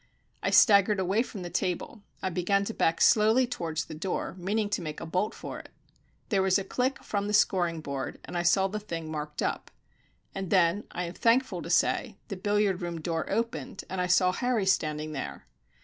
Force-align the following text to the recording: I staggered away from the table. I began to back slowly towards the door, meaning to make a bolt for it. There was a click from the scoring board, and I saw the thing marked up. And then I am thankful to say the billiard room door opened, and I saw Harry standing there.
I 0.41 0.49
staggered 0.49 0.99
away 0.99 1.21
from 1.21 1.43
the 1.43 1.51
table. 1.51 2.01
I 2.23 2.31
began 2.31 2.65
to 2.65 2.73
back 2.73 3.01
slowly 3.01 3.45
towards 3.45 3.85
the 3.85 3.93
door, 3.93 4.33
meaning 4.39 4.67
to 4.71 4.81
make 4.81 4.99
a 4.99 5.05
bolt 5.05 5.35
for 5.35 5.59
it. 5.59 5.69
There 6.29 6.41
was 6.41 6.57
a 6.57 6.63
click 6.63 7.03
from 7.03 7.27
the 7.27 7.35
scoring 7.35 7.81
board, 7.81 8.19
and 8.25 8.35
I 8.35 8.41
saw 8.41 8.67
the 8.67 8.79
thing 8.79 9.11
marked 9.11 9.43
up. 9.43 9.69
And 10.33 10.49
then 10.49 10.85
I 10.91 11.03
am 11.03 11.13
thankful 11.13 11.61
to 11.61 11.69
say 11.69 12.17
the 12.29 12.35
billiard 12.35 12.81
room 12.81 12.99
door 12.99 13.29
opened, 13.29 13.83
and 13.91 14.01
I 14.01 14.07
saw 14.07 14.31
Harry 14.31 14.65
standing 14.65 15.11
there. 15.11 15.45